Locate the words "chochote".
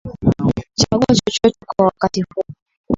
1.15-1.65